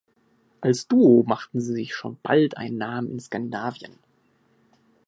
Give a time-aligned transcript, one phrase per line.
[0.61, 3.99] Als Duo machten sie sich schon bald einen Namen in Skandinavien.